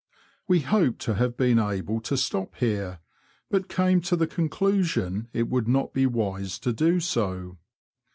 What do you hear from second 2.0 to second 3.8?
to stop here, but